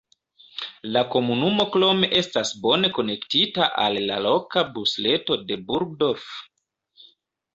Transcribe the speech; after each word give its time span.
La 0.93 1.01
komunumo 1.15 1.65
krome 1.75 2.07
estas 2.21 2.53
bone 2.63 2.89
konektita 2.95 3.67
al 3.83 3.99
la 4.11 4.17
loka 4.27 4.63
busreto 4.79 5.37
de 5.51 5.59
Burgdorf. 5.69 6.25